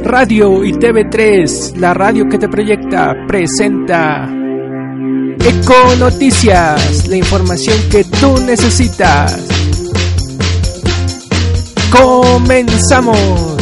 [0.00, 4.28] Radio y TV3, la radio que te proyecta, presenta
[5.40, 9.46] Eco Noticias, la información que tú necesitas.
[11.90, 13.57] Comenzamos.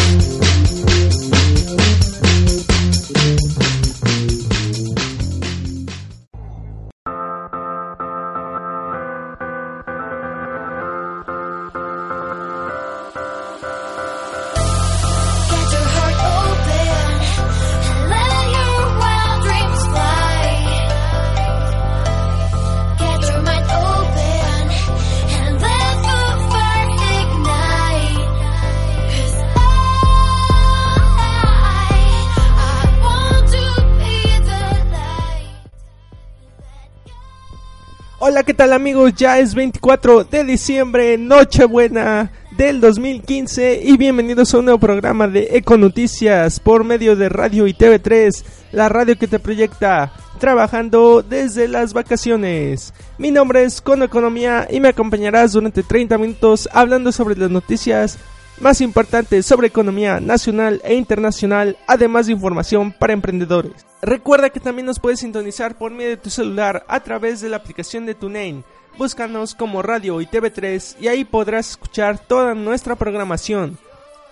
[38.47, 39.13] ¿Qué tal amigos?
[39.17, 45.49] Ya es 24 de diciembre, Nochebuena del 2015 y bienvenidos a un nuevo programa de
[45.51, 51.67] Eco Noticias por medio de Radio y TV3, la radio que te proyecta trabajando desde
[51.67, 52.95] las vacaciones.
[53.19, 58.17] Mi nombre es Cono Economía y me acompañarás durante 30 minutos hablando sobre las noticias
[58.61, 63.87] más importantes sobre economía nacional e internacional, además de información para emprendedores.
[64.03, 67.59] Recuerda que también nos puedes sintonizar por medio de tu celular a través de la
[67.59, 68.65] aplicación de TuneIn.
[68.99, 73.79] Búscanos como Radio y TV3 y ahí podrás escuchar toda nuestra programación.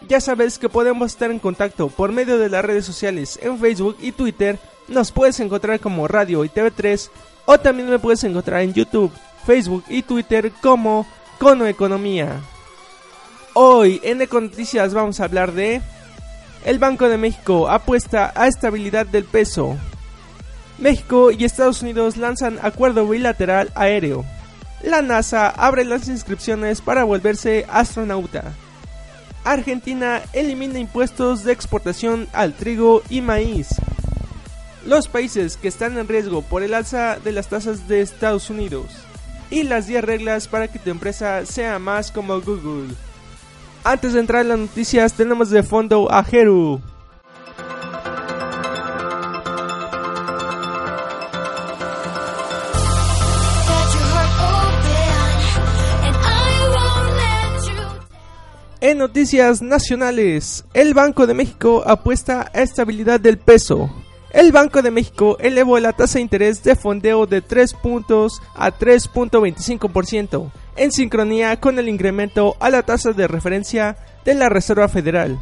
[0.09, 3.97] Ya sabes que podemos estar en contacto por medio de las redes sociales en Facebook
[4.01, 4.59] y Twitter.
[4.89, 7.11] Nos puedes encontrar como Radio y TV3
[7.47, 9.13] o también me puedes encontrar en YouTube,
[9.47, 11.07] Facebook y Twitter como
[11.39, 12.41] Cono Economía.
[13.57, 15.81] Hoy en Econoticias vamos a hablar de
[16.65, 19.77] el Banco de México apuesta a estabilidad del peso.
[20.79, 24.25] México y Estados Unidos lanzan acuerdo bilateral aéreo.
[24.83, 28.55] La NASA abre las inscripciones para volverse astronauta.
[29.45, 33.69] Argentina elimina impuestos de exportación al trigo y maíz.
[34.85, 38.87] Los países que están en riesgo por el alza de las tasas de Estados Unidos.
[39.49, 42.97] Y las 10 reglas para que tu empresa sea más como Google.
[43.87, 46.81] Antes de entrar en las noticias, tenemos de fondo a Heru.
[58.81, 64.04] En noticias nacionales, el Banco de México apuesta a estabilidad del peso.
[64.35, 68.73] El Banco de México elevó la tasa de interés de fondeo de 3 puntos a
[68.73, 75.39] 3.25%, en sincronía con el incremento a la tasa de referencia de la Reserva Federal.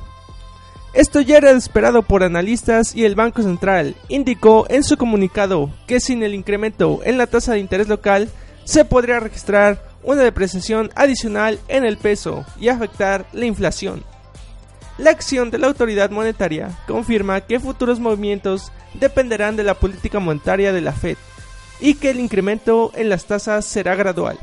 [0.93, 5.99] Esto ya era esperado por analistas y el Banco Central indicó en su comunicado que
[5.99, 8.29] sin el incremento en la tasa de interés local
[8.65, 14.05] se podría registrar una depreciación adicional en el peso y afectar la inflación.
[14.99, 20.73] La acción de la autoridad monetaria confirma que futuros movimientos dependerán de la política monetaria
[20.73, 21.17] de la Fed
[21.81, 24.39] y que el incremento en las tasas será gradual.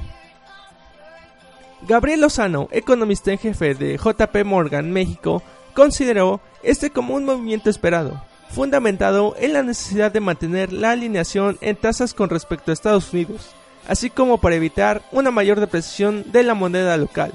[1.87, 5.41] Gabriel Lozano, economista en jefe de JP Morgan México,
[5.73, 11.77] consideró este como un movimiento esperado, fundamentado en la necesidad de mantener la alineación en
[11.77, 13.51] tasas con respecto a Estados Unidos,
[13.87, 17.31] así como para evitar una mayor depreciación de la moneda local.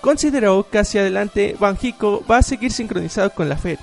[0.00, 3.78] Consideró que hacia adelante Banjico va a seguir sincronizado con la Fed,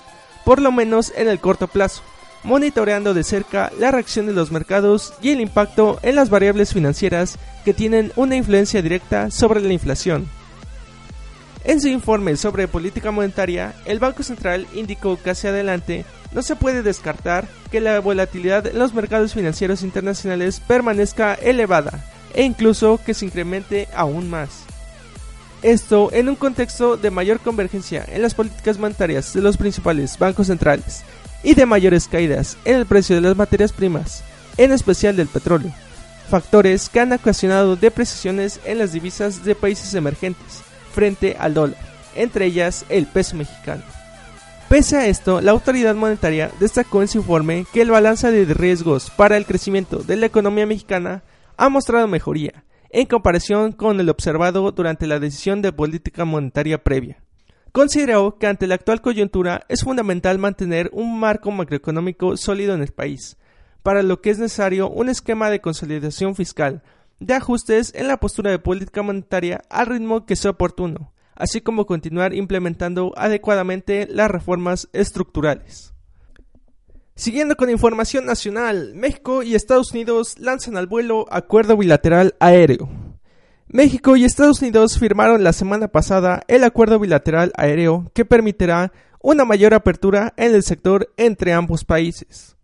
[0.47, 2.03] por lo menos en el corto plazo,
[2.45, 7.37] monitoreando de cerca la reacción de los mercados y el impacto en las variables financieras
[7.65, 10.29] que tienen una influencia directa sobre la inflación.
[11.65, 16.55] En su informe sobre política monetaria, el Banco Central indicó que hacia adelante no se
[16.55, 23.13] puede descartar que la volatilidad en los mercados financieros internacionales permanezca elevada e incluso que
[23.13, 24.63] se incremente aún más.
[25.63, 30.47] Esto en un contexto de mayor convergencia en las políticas monetarias de los principales bancos
[30.47, 31.03] centrales
[31.43, 34.23] y de mayores caídas en el precio de las materias primas,
[34.57, 35.71] en especial del petróleo,
[36.29, 40.61] factores que han ocasionado depreciaciones en las divisas de países emergentes
[40.93, 41.79] frente al dólar,
[42.15, 43.81] entre ellas el peso mexicano.
[44.69, 49.09] Pese a esto, la autoridad monetaria destacó en su informe que el balance de riesgos
[49.09, 51.23] para el crecimiento de la economía mexicana
[51.55, 57.21] ha mostrado mejoría en comparación con el observado durante la decisión de política monetaria previa
[57.77, 62.91] consideró que ante la actual coyuntura es fundamental mantener un marco macroeconómico sólido en el
[62.91, 63.37] país,
[63.83, 66.81] para lo que es necesario un esquema de consolidación fiscal,
[67.19, 71.85] de ajustes en la postura de política monetaria al ritmo que sea oportuno, así como
[71.85, 75.93] continuar implementando adecuadamente las reformas estructurales.
[77.17, 82.87] Siguiendo con información nacional, México y Estados Unidos lanzan al vuelo acuerdo bilateral aéreo.
[83.67, 89.45] México y Estados Unidos firmaron la semana pasada el acuerdo bilateral aéreo que permitirá una
[89.45, 92.55] mayor apertura en el sector entre ambos países.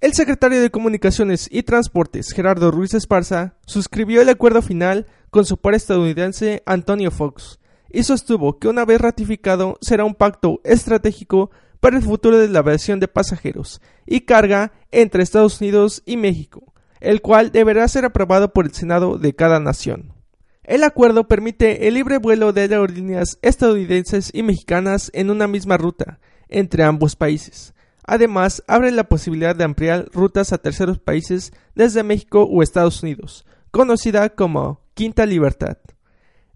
[0.00, 5.58] El secretario de Comunicaciones y Transportes, Gerardo Ruiz Esparza, suscribió el acuerdo final con su
[5.58, 7.60] par estadounidense Antonio Fox
[7.90, 11.50] y sostuvo que una vez ratificado será un pacto estratégico
[11.84, 16.72] para el futuro de la aviación de pasajeros y carga entre Estados Unidos y México
[17.04, 20.14] el cual deberá ser aprobado por el Senado de cada nación.
[20.62, 26.20] El acuerdo permite el libre vuelo de aerolíneas estadounidenses y mexicanas en una misma ruta
[26.48, 27.74] entre ambos países.
[28.06, 33.44] Además, abre la posibilidad de ampliar rutas a terceros países desde México o Estados Unidos,
[33.70, 35.76] conocida como Quinta Libertad.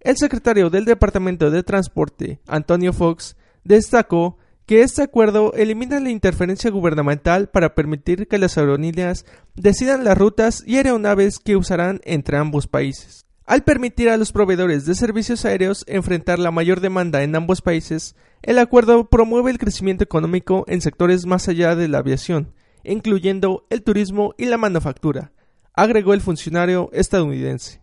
[0.01, 6.71] El secretario del Departamento de Transporte, Antonio Fox, destacó que este acuerdo elimina la interferencia
[6.71, 9.25] gubernamental para permitir que las aerolíneas
[9.57, 13.25] decidan las rutas y aeronaves que usarán entre ambos países.
[13.47, 18.15] Al permitir a los proveedores de servicios aéreos enfrentar la mayor demanda en ambos países,
[18.43, 22.53] el acuerdo promueve el crecimiento económico en sectores más allá de la aviación,
[22.85, 25.33] incluyendo el turismo y la manufactura,
[25.73, 27.81] agregó el funcionario estadounidense.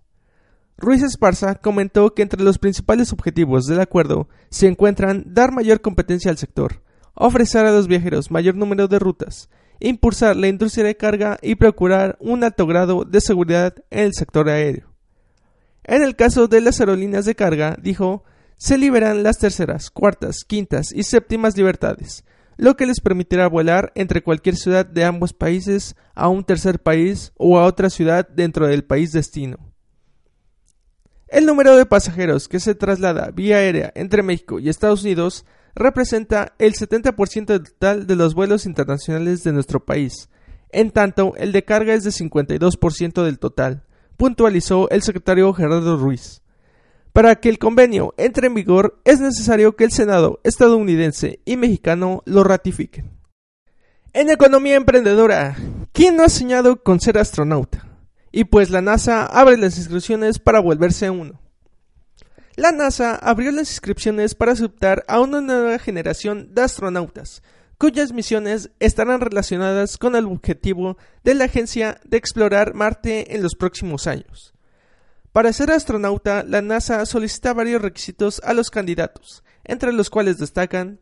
[0.77, 6.29] Ruiz Esparza comentó que entre los principales objetivos del acuerdo se encuentran dar mayor competencia
[6.29, 6.81] al sector,
[7.13, 9.49] ofrecer a los viajeros mayor número de rutas,
[9.79, 14.49] impulsar la industria de carga y procurar un alto grado de seguridad en el sector
[14.49, 14.93] aéreo.
[15.85, 18.23] En el caso de las aerolíneas de carga, dijo,
[18.57, 22.25] se liberan las terceras, cuartas, quintas y séptimas libertades,
[22.57, 27.31] lo que les permitirá volar entre cualquier ciudad de ambos países a un tercer país
[27.37, 29.64] o a otra ciudad dentro del país destino.
[31.27, 36.53] El número de pasajeros que se traslada vía aérea entre México y Estados Unidos representa
[36.59, 40.29] el 70% total de los vuelos internacionales de nuestro país,
[40.71, 43.83] en tanto el de carga es de 52% del total,
[44.17, 46.41] puntualizó el secretario Gerardo Ruiz.
[47.11, 52.23] Para que el convenio entre en vigor es necesario que el Senado estadounidense y mexicano
[52.25, 53.09] lo ratifiquen.
[54.13, 55.55] En economía emprendedora,
[55.91, 57.84] ¿quién no ha soñado con ser astronauta?
[58.35, 61.39] Y pues la NASA abre las inscripciones para volverse uno.
[62.57, 67.43] La NASA abrió las inscripciones para aceptar a una nueva generación de astronautas,
[67.77, 73.55] cuyas misiones estarán relacionadas con el objetivo de la agencia de explorar Marte en los
[73.55, 74.53] próximos años.
[75.31, 80.99] Para ser astronauta, la NASA solicita varios requisitos a los candidatos, entre los cuales destacan,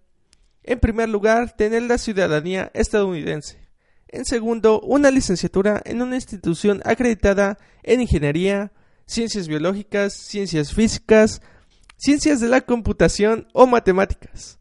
[0.62, 3.63] en primer lugar, tener la ciudadanía estadounidense.
[4.14, 8.72] En segundo, una licenciatura en una institución acreditada en ingeniería,
[9.08, 11.42] ciencias biológicas, ciencias físicas,
[11.98, 14.60] ciencias de la computación o matemáticas.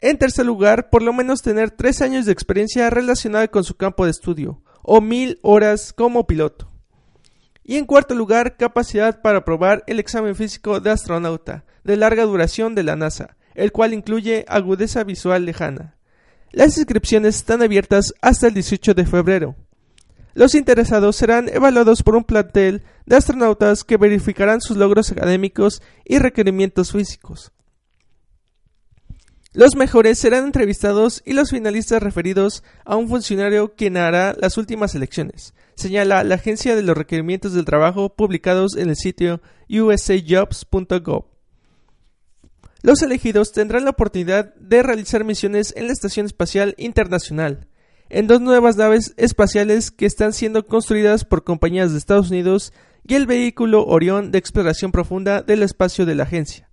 [0.00, 4.04] En tercer lugar, por lo menos tener tres años de experiencia relacionada con su campo
[4.04, 6.72] de estudio, o mil horas como piloto.
[7.62, 12.74] Y en cuarto lugar, capacidad para aprobar el examen físico de astronauta, de larga duración
[12.74, 15.99] de la NASA, el cual incluye agudeza visual lejana.
[16.52, 19.54] Las inscripciones están abiertas hasta el 18 de febrero.
[20.34, 26.18] Los interesados serán evaluados por un plantel de astronautas que verificarán sus logros académicos y
[26.18, 27.52] requerimientos físicos.
[29.52, 34.94] Los mejores serán entrevistados y los finalistas referidos a un funcionario quien hará las últimas
[34.94, 41.29] elecciones, señala la Agencia de los Requerimientos del Trabajo publicados en el sitio usajobs.gov.
[42.82, 47.68] Los elegidos tendrán la oportunidad de realizar misiones en la Estación Espacial Internacional,
[48.08, 52.72] en dos nuevas naves espaciales que están siendo construidas por compañías de Estados Unidos
[53.06, 56.70] y el vehículo Orión de exploración profunda del espacio de la agencia.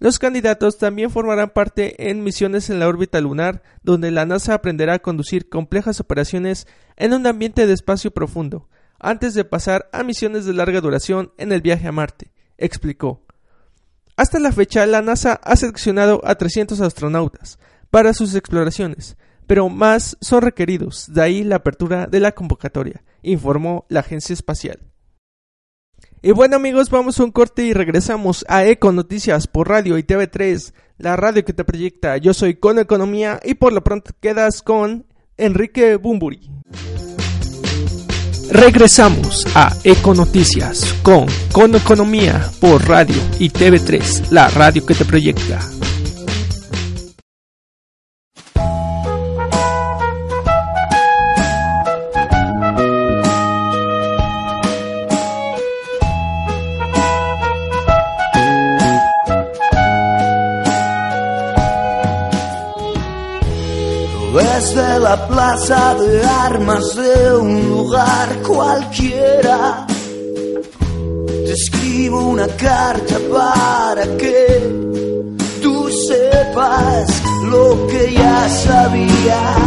[0.00, 4.94] Los candidatos también formarán parte en misiones en la órbita lunar, donde la NASA aprenderá
[4.94, 8.68] a conducir complejas operaciones en un ambiente de espacio profundo,
[9.00, 13.24] antes de pasar a misiones de larga duración en el viaje a Marte, explicó.
[14.18, 20.16] Hasta la fecha, la NASA ha seleccionado a 300 astronautas para sus exploraciones, pero más
[20.20, 24.80] son requeridos, de ahí la apertura de la convocatoria, informó la agencia espacial.
[26.20, 30.02] Y bueno amigos, vamos a un corte y regresamos a Eco Noticias por Radio y
[30.02, 32.16] TV3, la radio que te proyecta.
[32.16, 35.06] Yo soy Con Economía y por lo pronto quedas con
[35.36, 36.50] Enrique Bumburi.
[38.50, 45.60] Regresamos a Econoticias con Con Economía por Radio y TV3, la radio que te proyecta.
[64.58, 69.86] Desde la plaza de armas de un lugar cualquiera,
[71.46, 74.36] te escribo una carta para que
[75.62, 79.58] tú sepas lo que ya sabías.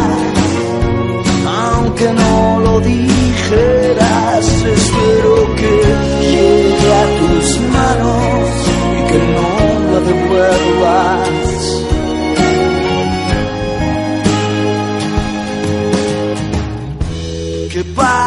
[1.46, 4.44] Aunque no lo dijeras,
[4.76, 5.72] espero que
[6.20, 8.48] llegue a tus manos
[8.92, 11.41] y que no la devuelvas.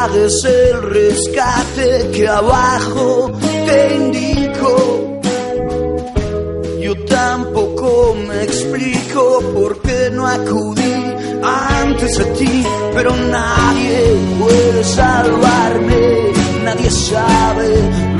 [0.05, 3.31] Pagues el rescate que abajo
[3.65, 5.21] te indico.
[6.79, 10.95] Yo tampoco me explico por qué no acudí
[11.43, 13.99] antes a ti, pero nadie
[14.39, 16.01] puede salvarme,
[16.63, 17.69] nadie sabe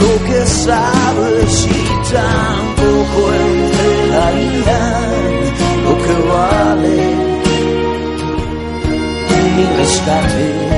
[0.01, 3.19] lo que sabes y tampoco
[3.51, 4.81] entregaría
[5.83, 7.25] lo que vale
[9.55, 10.75] mi rescate.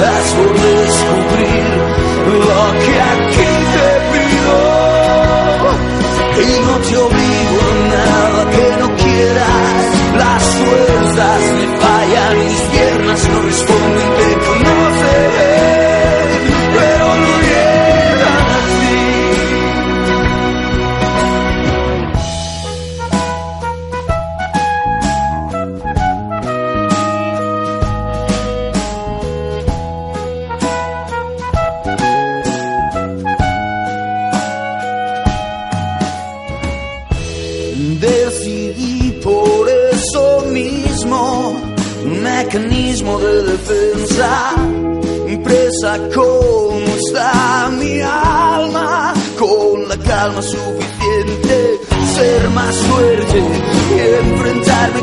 [0.00, 0.49] Planetas por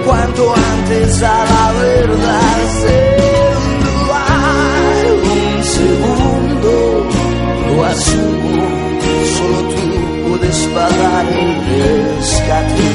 [0.07, 2.57] cuanto antes a la verdad.
[2.79, 5.03] Sin dudar
[5.35, 6.73] un segundo,
[7.67, 8.57] lo asumo,
[9.35, 9.85] solo tú
[10.29, 12.89] puedes pagar el rescate.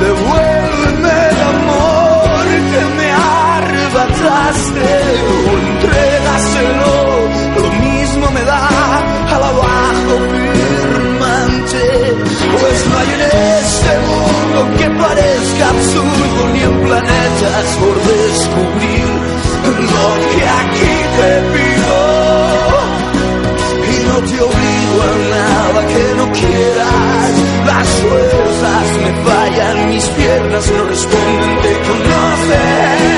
[0.00, 3.08] Devuélveme el amor que me
[3.56, 4.86] arrebataste
[14.62, 19.08] que parezca absurdo ni en planetas por descubrir
[19.92, 21.96] lo que aquí te pido
[23.90, 27.32] y no te obligo a nada que no quieras.
[27.66, 33.14] Las fuerzas me fallan, mis piernas no responden, te conocen,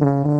[0.00, 0.33] Mm-hmm.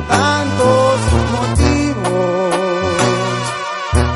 [0.00, 1.00] Tantos
[1.36, 2.54] motivos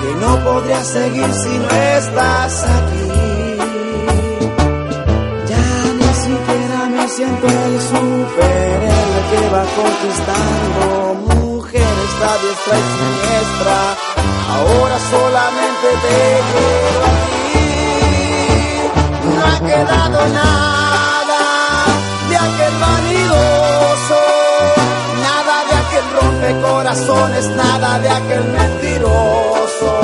[0.01, 3.57] que no podría seguir si no estás aquí.
[5.47, 5.69] Ya
[6.01, 10.87] ni siquiera me siento el superhéroe que va conquistando
[11.35, 13.79] mujeres a diestra y siniestra.
[14.55, 16.19] Ahora solamente te
[16.53, 17.67] quiero aquí.
[19.37, 20.88] No ha quedado nada
[26.89, 30.01] rompecorazones, nada de aquel mentiroso.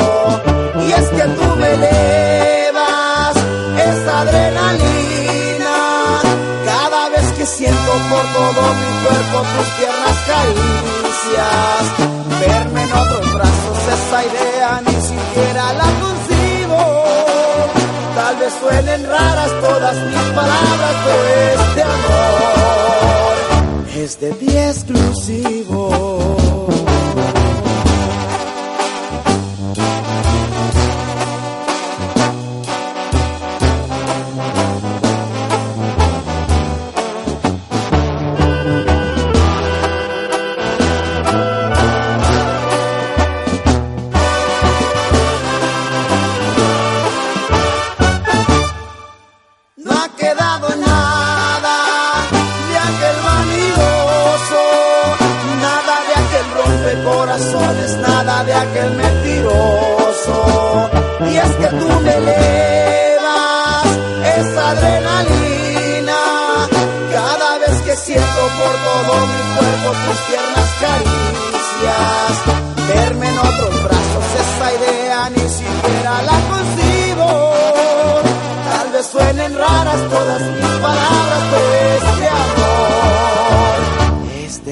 [0.87, 3.37] Y es que tú me elevas
[3.76, 5.76] esa adrenalina
[6.64, 11.85] cada vez que siento por todo mi cuerpo tus tiernas caricias.
[12.41, 17.05] Verme en otros brazos, esa idea ni siquiera la concibo.
[18.14, 21.25] Tal vez suenen raras todas mis palabras, pero
[21.62, 23.35] este amor
[23.97, 26.43] es de ti exclusivo.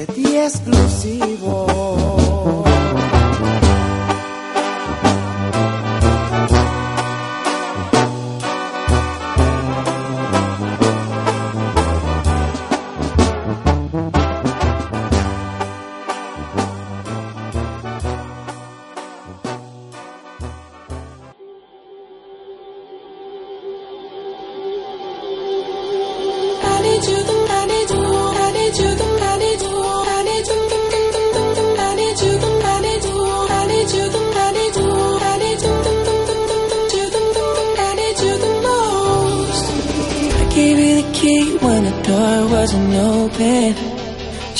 [0.05, 1.92] De ti exclusivo.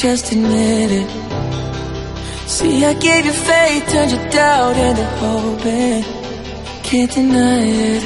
[0.04, 1.08] Just admit it.
[2.46, 5.66] See, I gave you faith, turned your doubt into hope.
[5.66, 6.04] and
[6.84, 8.04] Can't deny it.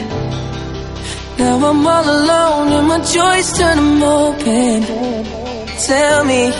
[1.39, 4.83] Now I'm all alone and my joys turn them open.
[5.87, 6.51] Tell me,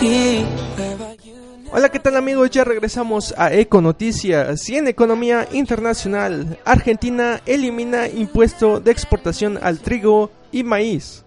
[0.76, 1.69] where are you?
[1.71, 2.50] Hola, ¿qué tal amigos?
[2.50, 6.58] Ya regresamos a Eco Noticias y en economía internacional.
[6.65, 11.23] Argentina elimina impuesto de exportación al trigo y maíz.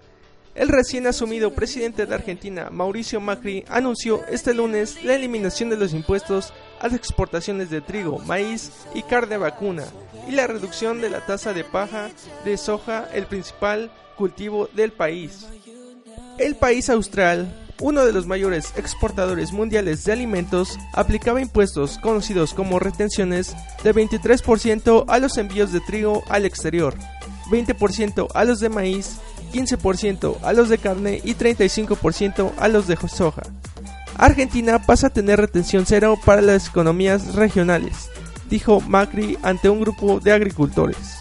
[0.61, 5.95] El recién asumido presidente de Argentina, Mauricio Macri, anunció este lunes la eliminación de los
[5.95, 9.87] impuestos a las exportaciones de trigo, maíz y carne vacuna
[10.29, 12.11] y la reducción de la tasa de paja
[12.45, 15.47] de soja, el principal cultivo del país.
[16.37, 22.79] El país austral, uno de los mayores exportadores mundiales de alimentos, aplicaba impuestos conocidos como
[22.79, 26.99] retenciones de 23% a los envíos de trigo al exterior,
[27.51, 32.97] 20% a los de maíz, 15% a los de carne y 35% a los de
[32.97, 33.43] soja.
[34.17, 38.11] Argentina pasa a tener retención cero para las economías regionales,
[38.49, 41.21] dijo Macri ante un grupo de agricultores.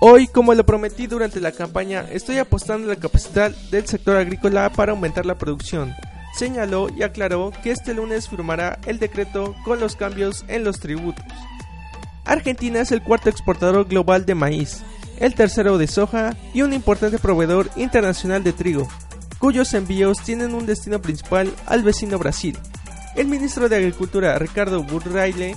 [0.00, 4.70] Hoy, como lo prometí durante la campaña, estoy apostando en la capacidad del sector agrícola
[4.70, 5.94] para aumentar la producción.
[6.34, 11.24] Señaló y aclaró que este lunes firmará el decreto con los cambios en los tributos.
[12.26, 14.82] Argentina es el cuarto exportador global de maíz,
[15.18, 18.88] el tercero de soja y un importante proveedor internacional de trigo,
[19.38, 22.58] cuyos envíos tienen un destino principal al vecino Brasil.
[23.14, 25.54] El ministro de Agricultura Ricardo Burraile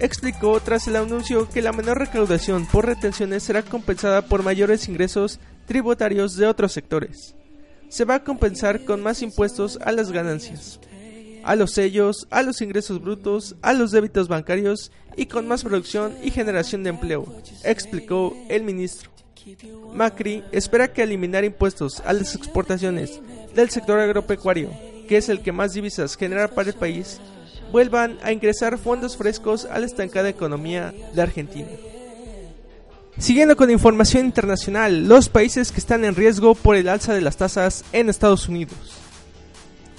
[0.00, 5.40] explicó tras el anuncio que la menor recaudación por retenciones será compensada por mayores ingresos
[5.66, 7.34] tributarios de otros sectores.
[7.88, 10.78] Se va a compensar con más impuestos a las ganancias.
[11.44, 16.14] A los sellos, a los ingresos brutos, a los débitos bancarios y con más producción
[16.22, 17.26] y generación de empleo,
[17.64, 19.10] explicó el ministro.
[19.94, 23.20] Macri espera que eliminar impuestos a las exportaciones
[23.54, 24.70] del sector agropecuario,
[25.08, 27.18] que es el que más divisas genera para el país,
[27.72, 31.68] vuelvan a ingresar fondos frescos a la estancada economía de Argentina.
[33.18, 37.36] Siguiendo con información internacional, los países que están en riesgo por el alza de las
[37.36, 39.07] tasas en Estados Unidos.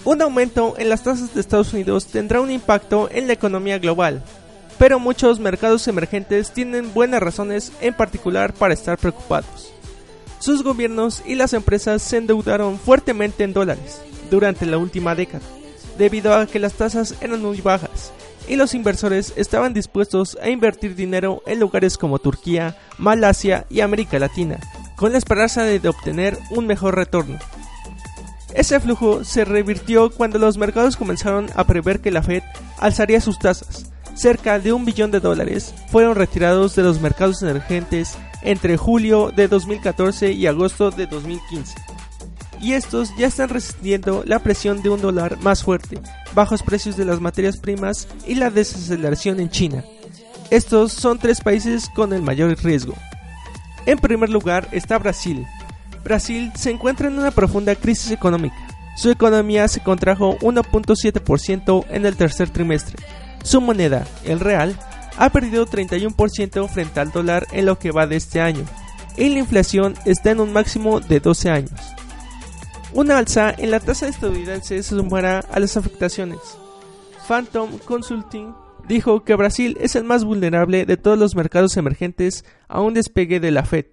[0.06, 4.24] Un aumento en las tasas de Estados Unidos tendrá un impacto en la economía global,
[4.78, 9.74] pero muchos mercados emergentes tienen buenas razones en particular para estar preocupados.
[10.40, 15.44] Sus gobiernos y las empresas se endeudaron fuertemente en dólares durante la última década,
[15.98, 18.14] debido a que las tasas eran muy bajas
[18.48, 24.18] y los inversores estaban dispuestos a invertir dinero en lugares como Turquía, Malasia y América
[24.18, 24.60] Latina,
[24.96, 27.38] con la esperanza de obtener un mejor retorno.
[28.54, 32.44] Ese flujo se revirtió cuando los mercados comenzaron a prever que la Fed
[32.80, 33.92] alzaría sus tasas.
[34.16, 39.48] Cerca de un billón de dólares fueron retirados de los mercados emergentes entre julio de
[39.48, 41.76] 2014 y agosto de 2015
[42.62, 46.00] y estos ya están resistiendo la presión de un dólar más fuerte,
[46.34, 49.84] bajos precios de las materias primas y la desaceleración en China.
[50.50, 52.96] Estos son tres países con el mayor riesgo.
[53.86, 55.46] En primer lugar está Brasil.
[56.10, 58.56] Brasil se encuentra en una profunda crisis económica.
[58.96, 62.96] Su economía se contrajo 1.7% en el tercer trimestre.
[63.44, 64.76] Su moneda, el real,
[65.20, 68.66] ha perdido 31% frente al dólar en lo que va de este año,
[69.18, 71.80] y la inflación está en un máximo de 12 años.
[72.92, 76.40] Una alza en la tasa estadounidense se sumará a las afectaciones.
[77.28, 78.56] Phantom Consulting
[78.88, 83.40] dijo que Brasil es el más vulnerable de todos los mercados emergentes a un despegue
[83.40, 83.86] de la Fed.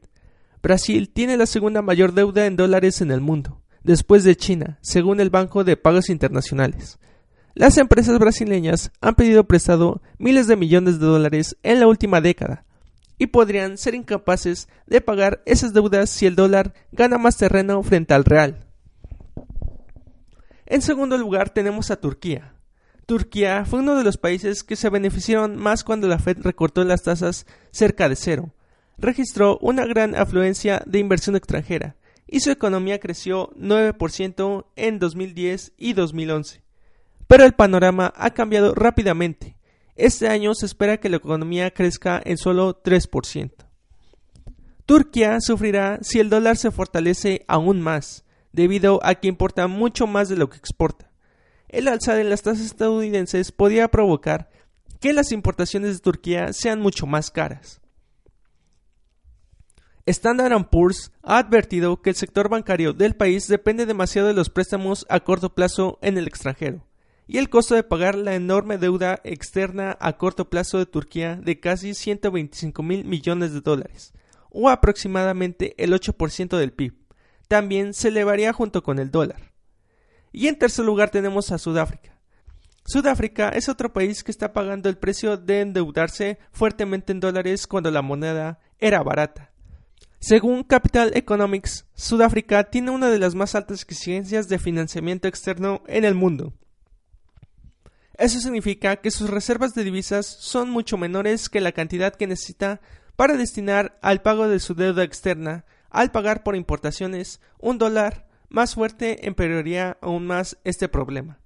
[0.66, 5.20] Brasil tiene la segunda mayor deuda en dólares en el mundo, después de China, según
[5.20, 6.98] el Banco de Pagos Internacionales.
[7.54, 12.64] Las empresas brasileñas han pedido prestado miles de millones de dólares en la última década
[13.16, 18.14] y podrían ser incapaces de pagar esas deudas si el dólar gana más terreno frente
[18.14, 18.66] al real.
[20.66, 22.54] En segundo lugar tenemos a Turquía.
[23.06, 27.04] Turquía fue uno de los países que se beneficiaron más cuando la Fed recortó las
[27.04, 28.52] tasas cerca de cero.
[28.98, 35.92] Registró una gran afluencia de inversión extranjera y su economía creció 9% en 2010 y
[35.92, 36.62] 2011.
[37.26, 39.56] Pero el panorama ha cambiado rápidamente.
[39.96, 43.50] Este año se espera que la economía crezca en solo 3%.
[44.86, 50.28] Turquía sufrirá si el dólar se fortalece aún más, debido a que importa mucho más
[50.28, 51.10] de lo que exporta.
[51.68, 54.48] El alza de las tasas estadounidenses podría provocar
[55.00, 57.80] que las importaciones de Turquía sean mucho más caras.
[60.08, 65.04] Standard Poor's ha advertido que el sector bancario del país depende demasiado de los préstamos
[65.08, 66.86] a corto plazo en el extranjero,
[67.26, 71.58] y el costo de pagar la enorme deuda externa a corto plazo de Turquía de
[71.58, 74.12] casi 125 mil millones de dólares,
[74.48, 76.94] o aproximadamente el 8% del PIB
[77.48, 79.52] también se elevaría junto con el dólar.
[80.30, 82.16] Y en tercer lugar tenemos a Sudáfrica.
[82.84, 87.90] Sudáfrica es otro país que está pagando el precio de endeudarse fuertemente en dólares cuando
[87.90, 89.55] la moneda era barata.
[90.18, 96.04] Según Capital Economics, Sudáfrica tiene una de las más altas exigencias de financiamiento externo en
[96.04, 96.54] el mundo.
[98.18, 102.80] Eso significa que sus reservas de divisas son mucho menores que la cantidad que necesita
[103.14, 108.74] para destinar al pago de su deuda externa al pagar por importaciones un dólar más
[108.74, 111.40] fuerte empeoraría aún más este problema.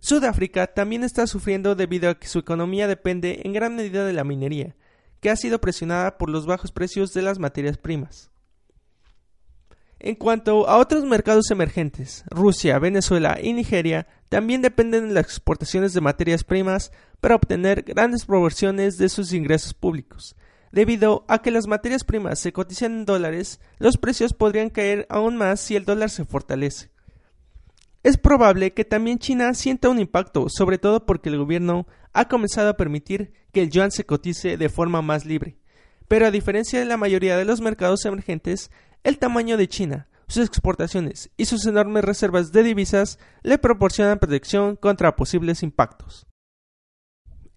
[0.00, 4.24] Sudáfrica también está sufriendo debido a que su economía depende en gran medida de la
[4.24, 4.76] minería,
[5.20, 8.30] que ha sido presionada por los bajos precios de las materias primas.
[10.00, 15.92] En cuanto a otros mercados emergentes, Rusia, Venezuela y Nigeria también dependen de las exportaciones
[15.92, 20.36] de materias primas para obtener grandes proporciones de sus ingresos públicos,
[20.70, 25.36] Debido a que las materias primas se cotizan en dólares, los precios podrían caer aún
[25.36, 26.90] más si el dólar se fortalece.
[28.02, 31.86] Es probable que también China sienta un impacto, sobre todo porque el gobierno
[32.18, 35.56] ha comenzado a permitir que el yuan se cotice de forma más libre.
[36.08, 38.72] Pero a diferencia de la mayoría de los mercados emergentes,
[39.04, 44.74] el tamaño de China, sus exportaciones y sus enormes reservas de divisas le proporcionan protección
[44.74, 46.26] contra posibles impactos.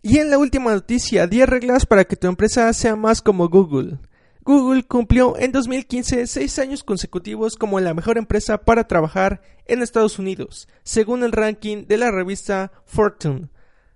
[0.04, 3.98] Y en la última noticia, 10 reglas para que tu empresa sea más como Google.
[4.44, 10.20] Google cumplió en 2015 seis años consecutivos como la mejor empresa para trabajar en Estados
[10.20, 13.50] Unidos, según el ranking de la revista Fortune.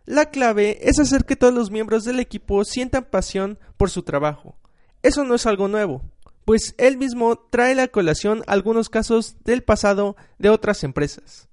[0.05, 4.55] La clave es hacer que todos los miembros del equipo sientan pasión por su trabajo.
[5.01, 6.03] Eso no es algo nuevo,
[6.45, 11.47] pues él mismo trae la colación algunos casos del pasado de otras empresas.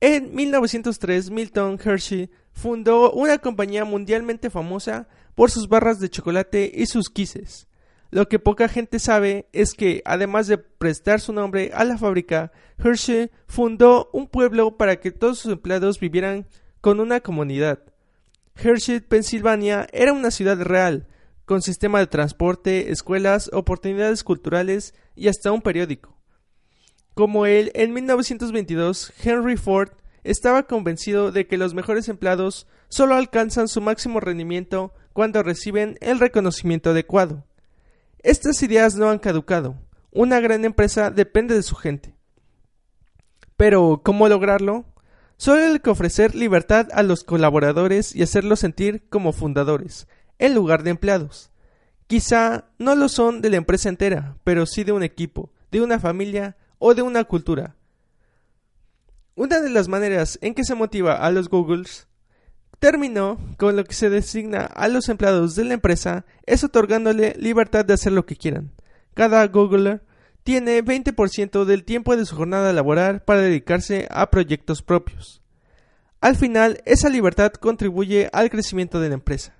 [0.00, 6.86] En 1903, Milton Hershey fundó una compañía mundialmente famosa por sus barras de chocolate y
[6.86, 7.66] sus quises.
[8.10, 12.52] Lo que poca gente sabe es que, además de prestar su nombre a la fábrica,
[12.82, 16.46] Hershey fundó un pueblo para que todos sus empleados vivieran
[16.80, 17.80] con una comunidad.
[18.54, 21.06] Hershey, Pensilvania, era una ciudad real,
[21.44, 26.16] con sistema de transporte, escuelas, oportunidades culturales y hasta un periódico.
[27.14, 29.90] Como él, en 1922, Henry Ford
[30.24, 36.20] estaba convencido de que los mejores empleados solo alcanzan su máximo rendimiento cuando reciben el
[36.20, 37.44] reconocimiento adecuado.
[38.22, 39.76] Estas ideas no han caducado.
[40.10, 42.14] Una gran empresa depende de su gente.
[43.56, 44.84] Pero, ¿cómo lograrlo?
[45.38, 50.08] Solo hay que ofrecer libertad a los colaboradores y hacerlos sentir como fundadores,
[50.40, 51.52] en lugar de empleados.
[52.08, 56.00] Quizá no lo son de la empresa entera, pero sí de un equipo, de una
[56.00, 57.76] familia o de una cultura.
[59.36, 62.08] Una de las maneras en que se motiva a los Googles
[62.80, 67.84] terminó con lo que se designa a los empleados de la empresa es otorgándole libertad
[67.84, 68.72] de hacer lo que quieran.
[69.14, 70.02] Cada Googler
[70.48, 75.42] tiene 20% del tiempo de su jornada laboral para dedicarse a proyectos propios.
[76.22, 79.54] Al final, esa libertad contribuye al crecimiento de la empresa.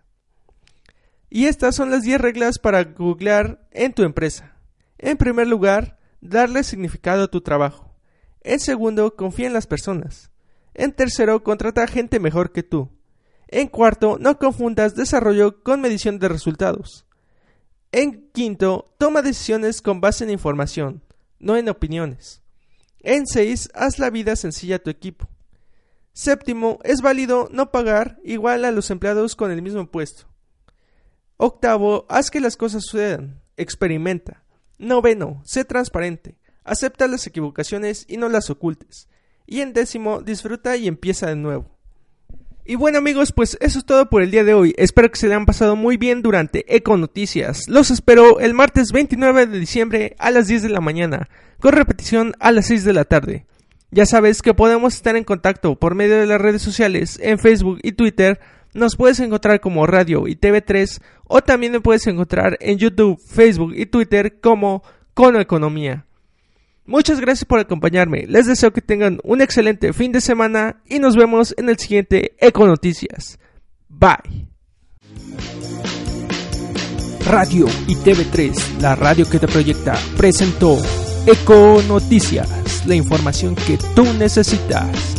[1.28, 4.56] Y estas son las 10 reglas para googlear en tu empresa.
[4.96, 7.94] En primer lugar, darle significado a tu trabajo.
[8.40, 10.30] En segundo, confía en las personas.
[10.72, 12.88] En tercero, contrata gente mejor que tú.
[13.48, 17.06] En cuarto, no confundas desarrollo con medición de resultados.
[17.90, 21.02] En quinto, toma decisiones con base en información,
[21.38, 22.42] no en opiniones.
[23.00, 25.28] En seis, haz la vida sencilla a tu equipo.
[26.12, 30.26] Séptimo, es válido no pagar igual a los empleados con el mismo puesto.
[31.36, 33.40] Octavo, haz que las cosas sucedan.
[33.56, 34.42] Experimenta.
[34.78, 36.36] Noveno, sé transparente.
[36.64, 39.08] Acepta las equivocaciones y no las ocultes.
[39.46, 41.77] Y en décimo, disfruta y empieza de nuevo.
[42.70, 44.74] Y bueno amigos, pues eso es todo por el día de hoy.
[44.76, 47.66] Espero que se le han pasado muy bien durante Eco Noticias.
[47.66, 52.34] Los espero el martes 29 de diciembre a las 10 de la mañana, con repetición
[52.40, 53.46] a las 6 de la tarde.
[53.90, 57.78] Ya sabes que podemos estar en contacto por medio de las redes sociales en Facebook
[57.82, 58.38] y Twitter.
[58.74, 63.72] Nos puedes encontrar como Radio y TV3 o también me puedes encontrar en YouTube, Facebook
[63.76, 64.82] y Twitter como
[65.14, 66.04] Cono Economía.
[66.88, 68.24] Muchas gracias por acompañarme.
[68.26, 72.34] Les deseo que tengan un excelente fin de semana y nos vemos en el siguiente
[72.38, 73.38] Eco Noticias.
[73.90, 74.48] Bye.
[77.26, 80.78] Radio y TV3, la radio que te proyecta, presentó
[81.26, 85.17] Eco Noticias, la información que tú necesitas.